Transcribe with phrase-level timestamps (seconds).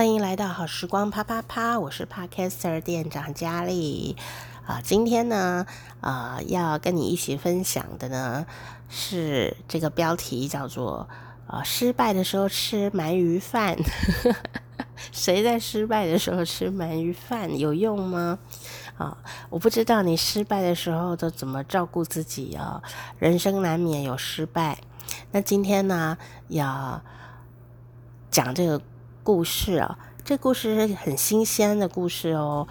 [0.00, 4.16] 欢迎来到好时光啪啪啪，我是 Podcaster 店长佳丽
[4.64, 4.80] 啊。
[4.82, 5.66] 今天呢，
[6.00, 8.46] 啊、呃，要跟你一起分享的呢
[8.88, 11.06] 是这个标题叫做
[11.46, 13.76] “啊，失败的时候吃鳗鱼饭”。
[15.12, 18.38] 谁在失败的时候吃鳗鱼饭有用吗？
[18.96, 19.18] 啊，
[19.50, 22.82] 我不知道你失败的时候都怎么照顾自己啊。
[23.18, 24.78] 人生难免有失败。
[25.32, 26.16] 那今天呢，
[26.48, 27.02] 要
[28.30, 28.80] 讲这个。
[29.22, 32.66] 故事啊，这故事是很新鲜的故事哦。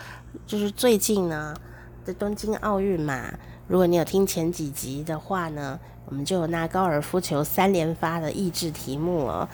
[0.46, 1.56] 就是最近呢，
[2.04, 3.34] 在东京奥运嘛，
[3.68, 9.48] 如果你有听前几集的话呢，我们就有那高尔夫球三连发的益智题目哦。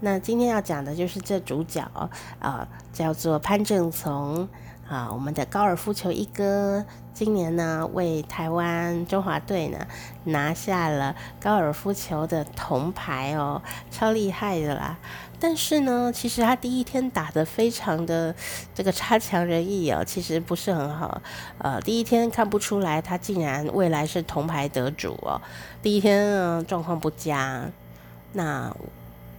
[0.00, 1.82] 那今天要讲的就是这主角
[2.38, 4.48] 啊，叫做潘正从
[4.90, 9.86] 啊，我们的高尔夫球一哥，今年呢为台湾中华队呢
[10.24, 14.98] 拿下了高尔夫球的铜牌哦，超厉害的啦。
[15.38, 18.34] 但是呢，其实他第一天打得非常的
[18.74, 21.22] 这个差强人意哦，其实不是很好。
[21.58, 25.40] 呃，第一天看不出来他竟然未来是铜牌得主哦。
[25.80, 27.64] 第一天呢状况不佳，
[28.32, 28.74] 那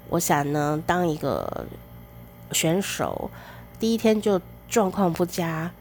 [0.07, 1.65] 我想呢，当一个
[2.53, 3.29] 选手
[3.81, 4.39] 第一天就
[4.71, 5.71] 状况不佳，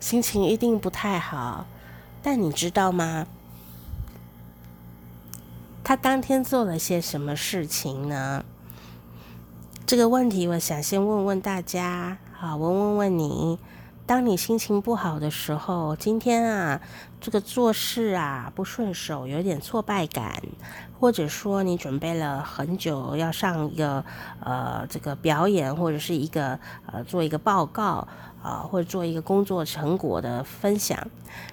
[0.00, 1.66] 心情一定不太好。
[2.22, 3.26] 但你知道吗？
[5.84, 8.42] 他当天做了些什么事情呢？
[9.84, 13.58] 这个问题，我想先问问大家，好，我问问你，
[14.06, 16.80] 当你心情不好的时候，今天啊，
[17.20, 20.40] 这个做事啊不顺手，有点挫败感，
[21.00, 24.04] 或者说你准备了很久要上一个
[24.38, 28.06] 呃这个表演，或者是一个呃做一个报告
[28.40, 30.96] 啊，或者做一个工作成果的分享，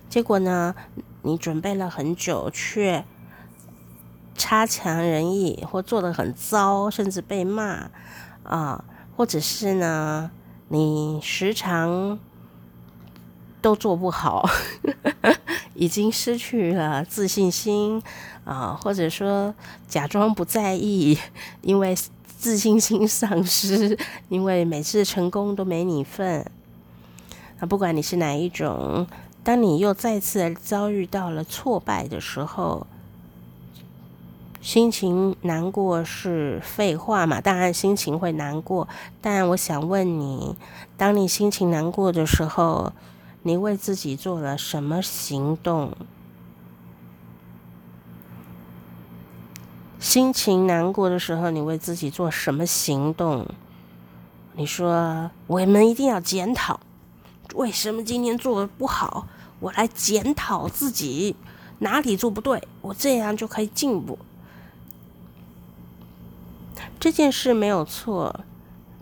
[0.07, 0.75] 结果呢，
[1.23, 3.03] 你准备了很久，却
[4.35, 7.89] 差强人意，或做得很糟，甚至被骂。
[8.43, 8.83] 啊，
[9.15, 10.29] 或者是呢，
[10.67, 12.19] 你时常
[13.63, 14.47] 都做不好，
[15.73, 18.03] 已经失去了自信心
[18.43, 19.55] 啊，或者说
[19.87, 21.17] 假装不在意，
[21.61, 21.95] 因为
[22.37, 23.97] 自信心丧失，
[24.27, 26.45] 因为每次成功都没你份。
[27.59, 29.07] 啊，不管你是哪一种，
[29.45, 32.85] 当你又再次遭遇到了挫败的时候。
[34.61, 37.41] 心情难过是废话嘛？
[37.41, 38.87] 当然心情会难过，
[39.19, 40.55] 但我想问你，
[40.95, 42.93] 当你心情难过的时候，
[43.43, 45.91] 你为自己做了什么行动？
[49.99, 53.45] 心情难过的时候，你为自己做什么行动？
[54.55, 56.79] 你说我们一定要检讨，
[57.55, 59.27] 为什么今天做的不好？
[59.59, 61.35] 我来检讨自己
[61.79, 64.19] 哪里做不对，我这样就可以进步。
[66.99, 68.41] 这件事没有错，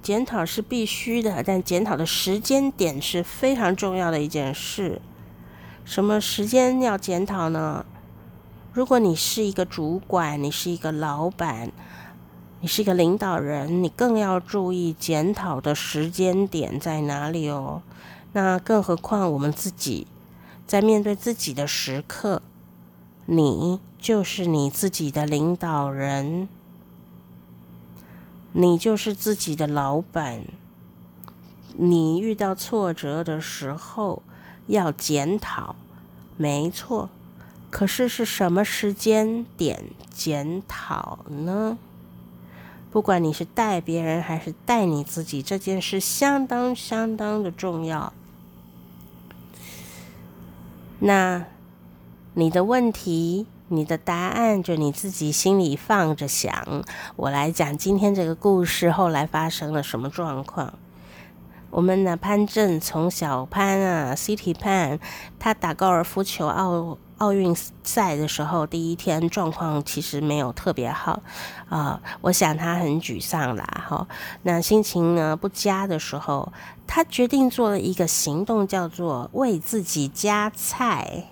[0.01, 5.01] 检讨是必须的，但检讨的时间点是非常重要的一件事。
[5.85, 7.85] 什么时间要检讨呢？
[8.73, 11.71] 如果你是一个主管，你是一个老板，
[12.61, 17.81] 你是一个领导人，你更要注意检讨的时间点在哪里哦。
[18.33, 20.07] 那更何况我们自己
[20.65, 22.41] 在面对自己的时刻，
[23.25, 26.47] 你就是你自己的领导人。
[28.53, 30.43] 你就是自己的老板，
[31.77, 34.21] 你遇到挫折的时候
[34.67, 35.75] 要检讨，
[36.37, 37.09] 没错。
[37.69, 41.77] 可是是什么时间点检讨呢？
[42.91, 48.11] 不管你是带别人还是带你自己，这件事相当相当的重要。
[50.99, 51.45] 那
[52.33, 53.47] 你的问题？
[53.71, 56.83] 你的答案就你自己心里放着想。
[57.15, 60.73] 我来讲今天这个故事后来发生了什么状况。
[61.69, 64.99] 我们的潘正从小潘啊，City 潘，
[65.39, 71.21] 他打高尔夫球奥奥运赛的时候，第一天状况其实没有特别好
[71.69, 74.05] 啊、我想他很沮丧啦，哈。
[74.43, 76.51] 那心情呢不佳的时候，
[76.85, 81.30] 他决定做了一个行动，叫做为自己加菜。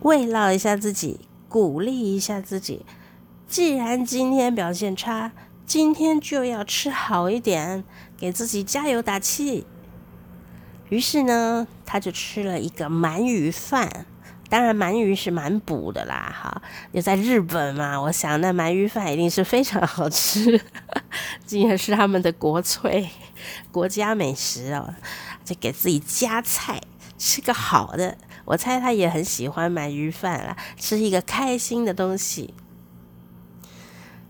[0.00, 2.84] 慰劳一下自己，鼓励一下自己。
[3.48, 5.32] 既然今天表现差，
[5.64, 7.84] 今天就要吃好一点，
[8.16, 9.66] 给自己加油打气。
[10.88, 14.06] 于是呢，他就吃了一个鳗鱼饭。
[14.48, 16.62] 当然，鳗鱼是蛮补的啦，哈。
[16.92, 20.60] 也在日本嘛，我想那鳗鱼饭一定是非常好吃，
[21.44, 23.08] 竟然是他们的国粹、
[23.72, 24.94] 国家美食哦。
[25.44, 26.80] 就给自己加菜，
[27.18, 28.16] 吃个好的。
[28.46, 32.54] 我猜他也很喜欢买鱼饭啦，吃一个开心的东西。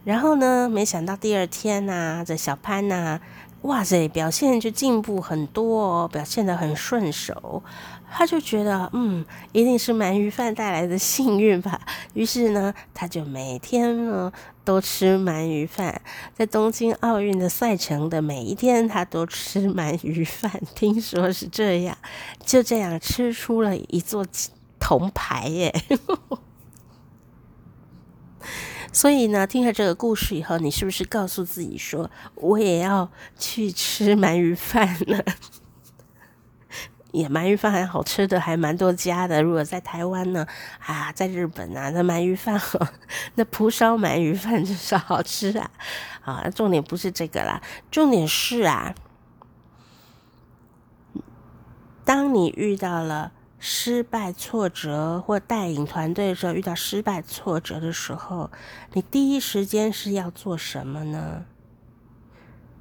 [0.05, 3.21] 然后呢，没想到第二天呐、这小潘呐、
[3.63, 7.63] 哇塞，表现就进步很多哦，表现的很顺手。
[8.11, 11.81] 他就觉得，嗯，一定是鳗鱼饭带来的幸运吧。
[12.15, 14.33] 于是呢，他就每天呢
[14.65, 16.01] 都吃鳗鱼饭，
[16.35, 20.51] 在东京奥运的赛程的每一天，他都吃鳗鱼饭。
[20.75, 21.97] 听说是这样，
[22.45, 24.25] 就这样吃出了一座
[24.81, 25.75] 铜牌耶。
[28.93, 35.23] 所以呢，听了这个故事以后，你是不是告诉自己说，我也要去吃鳗鱼饭呢？
[37.17, 39.43] 也鳗鱼饭还好吃的，还蛮多家的。
[39.43, 40.47] 如果在台湾呢，
[40.85, 42.61] 啊，在日本啊，那鳗鱼饭，
[43.37, 45.71] 那蒲烧鳗鱼饭至少好吃啊。
[46.25, 48.95] 啊，重点不是这个啦，重点是啊，
[52.05, 53.33] 当你遇到了。
[53.59, 58.51] 失败、挫折或带领团队的时候，遇到失败、挫折的时候，
[58.93, 61.47] 你第一时间是要做什么呢？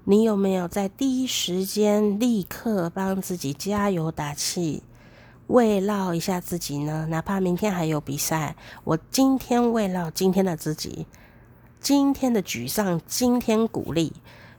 [0.08, 4.84] 你有没有在第一时间立刻帮自己加油打气，
[5.48, 7.08] 慰劳一下自己呢？
[7.10, 11.08] 哪怕明天还有比赛，我今天慰劳今天的自己，
[11.80, 14.14] 今天的沮丧，今天鼓励，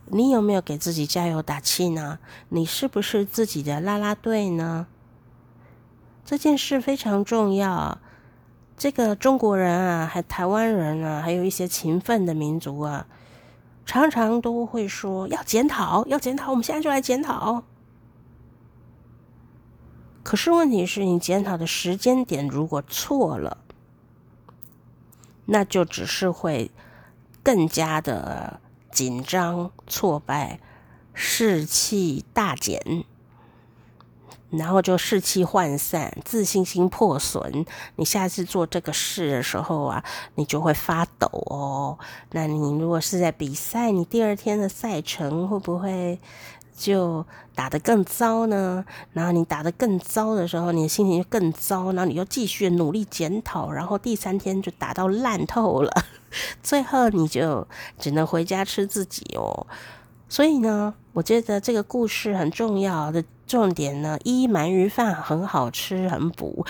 [0.07, 2.19] 你有没有给自己加油打气呢？
[2.49, 4.89] 你是不是自己的啦啦队呢？
[6.25, 7.99] 这件事非常重要。
[8.77, 13.07] 这个中国人啊，还台湾人啊，还有一些勤奋的民族啊，
[13.87, 16.51] 常常都会说要检讨，要检讨。
[16.51, 17.63] 我们现在就来检讨。
[20.23, 23.59] 可是问题是你检讨的时间点如果错了，
[25.45, 26.73] 那就只是会
[27.45, 28.61] 更加的
[28.91, 30.59] 紧张、挫败、
[31.15, 33.05] 士气大减。
[34.59, 37.65] 然后就士气涣散，自信心破损。
[37.97, 40.03] 你下次做这个事的时候啊，
[40.35, 41.99] 你就会发抖哦。
[42.33, 46.21] 那你如果是在比赛，你第二天的赛程会不会
[46.77, 47.25] 就
[47.55, 48.85] 打得更糟呢？
[49.13, 51.93] 然后你打得更糟的时候，你的心情就更糟。
[51.93, 55.91] 然后你又继续努力检讨，然后第三天就打到烂透了，
[56.63, 57.67] 最后你就
[57.99, 59.67] 只能回家吃自己哦。
[60.29, 66.67] 所以呢，我觉得这个故事很重要的重点呢，一鳗鱼饭很好吃，很补。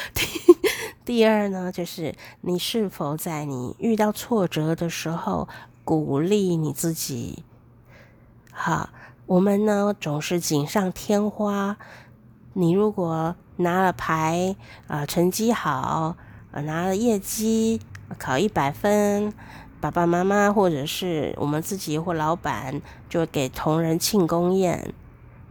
[1.07, 5.49] 第二呢，就是你是否在你遇到挫折的时候
[5.85, 7.45] 鼓励你自己。
[8.53, 8.91] 好，
[9.27, 11.77] 我们呢总是锦上添花。
[12.53, 14.57] 你如果拿了牌
[14.87, 16.17] 啊、成绩好，
[16.51, 17.81] 呃、拿了业绩，
[18.19, 19.33] 考一百分。
[19.81, 24.93] 爸爸妈妈或者是我们自己或老板，就会给同仁庆功宴。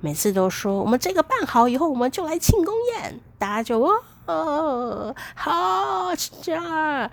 [0.01, 3.79] 每次都说我们这个办好以后，我们就来庆功宴，大家就
[4.25, 7.09] 哦，好这样。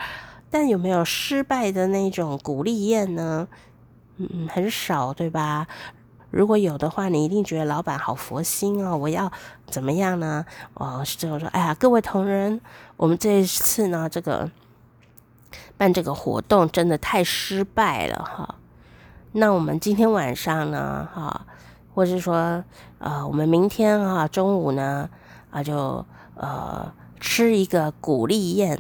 [0.51, 3.49] 但有没有失败的那种鼓励宴呢？
[4.19, 5.67] 嗯，很少，对吧？
[6.31, 8.97] 如果有的话，你一定觉得老板好佛心哦。
[8.97, 9.31] 我要
[9.67, 10.45] 怎么样呢？
[10.75, 12.61] 哦，是这种说，哎呀，各位同仁，
[12.97, 14.51] 我们这一次呢，这个。
[15.77, 18.55] 办这个活动真的太失败了哈，
[19.33, 21.45] 那我们今天晚上呢哈，
[21.95, 22.63] 或者说
[22.99, 25.09] 呃，我们明天啊中午呢
[25.51, 26.05] 啊就
[26.37, 28.79] 呃吃一个鼓励宴。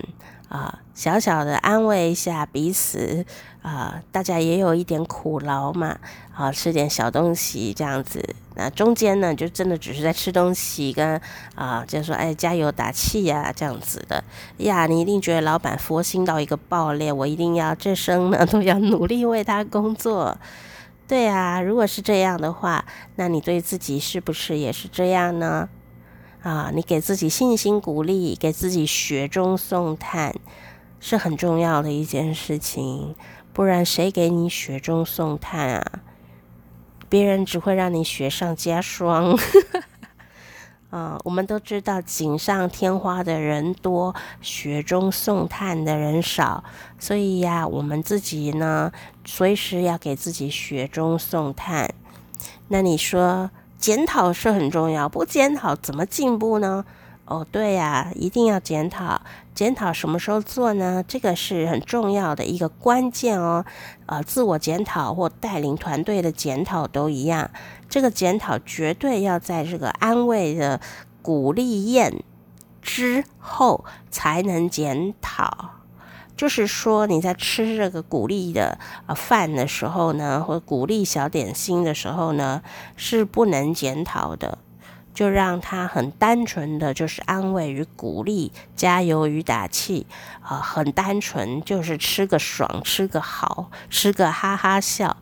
[0.48, 3.24] 啊，小小的安慰一下彼此
[3.62, 5.96] 啊，大家也有一点苦劳嘛，
[6.34, 8.22] 啊，吃点小东西这样子。
[8.54, 11.18] 那中间呢，就真的只是在吃东西跟
[11.54, 14.22] 啊，就是说哎，加油打气呀，这样子的
[14.58, 14.84] 呀。
[14.84, 20.36] 你一定觉得老板佛心到一个爆裂，我一定要这生呢都要努力为他工作。
[21.06, 22.84] 对啊，如果是这样的话，
[23.16, 25.68] 那你对自己是不是也是这样呢？
[26.42, 30.34] 啊，你给自己信心鼓励，给自己雪中送炭，
[30.98, 33.14] 是很重要的一件事情。
[33.52, 36.00] 不然谁给你雪中送炭啊？
[37.10, 39.38] 别人只会让你雪上加霜。
[40.92, 46.62] 啊，我们都知道锦上添花的人多，雪中送炭的人少。
[47.00, 48.92] 所以呀，我们自己呢，
[49.24, 51.92] 随时要给自己雪中送炭。
[52.68, 53.50] 那你说？
[53.78, 56.84] 检讨是很重要，不检讨怎么进步呢？
[57.24, 59.20] 哦，对呀，一定要检讨。
[59.54, 61.04] 检讨什么时候做呢？
[61.06, 63.64] 这个是很重要的一个关键哦。
[64.06, 67.50] 呃，自我检讨或带领团队的检讨都一样。
[67.88, 70.80] 这个检讨绝对要在这个安慰的
[71.20, 72.24] 鼓励宴
[72.80, 75.70] 之后才能检讨。
[76.34, 82.62] 就是说，你在吃这个鼓励的呃饭的时候呢，或鼓励小点心的时候呢，
[82.96, 84.58] 是不能检讨的。
[85.14, 90.06] 就让他很单纯的就是安慰与鼓励、加油与打气
[90.40, 95.16] 啊，很单纯就是吃个爽、吃个好、吃个哈哈笑。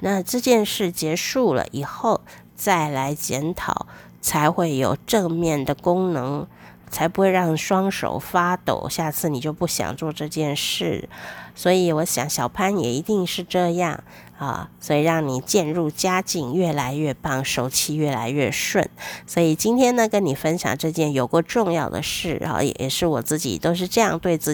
[0.00, 2.20] 那这件事结束了以后，
[2.54, 3.86] 再来检讨，
[4.20, 6.46] 才会有正面的功能，
[6.90, 8.88] 才不会让双手发抖。
[8.88, 11.08] 下次你就不想做这件事。
[11.54, 14.04] 所以我想小潘也一定是这样。
[14.38, 18.86] 啊，所以让你渐入佳境，越来越棒，手气越来越顺。
[19.26, 24.44] 所以今天呢，跟你分享这件有过重要的事，啊，也是我自己都是这样对自